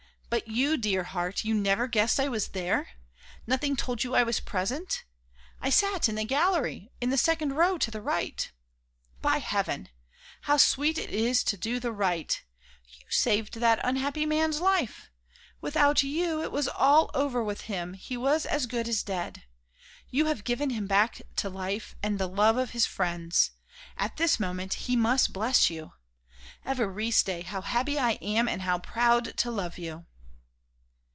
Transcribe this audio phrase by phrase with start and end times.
[0.31, 2.91] But you, dear heart, you never guessed I was there?
[3.45, 5.03] Nothing told you I was present?
[5.59, 8.49] I sat in the gallery in the second row to the right.
[9.21, 9.89] By heaven!
[10.43, 12.41] how sweet it is to do the right!
[12.87, 15.11] you saved that unhappy man's life.
[15.59, 19.43] Without you, it was all over with him; he was as good as dead.
[20.09, 23.51] You have given him back to life and the love of his friends.
[23.97, 25.91] At this moment he must bless you.
[26.65, 30.05] Évariste, how happy I am and how proud to love you!"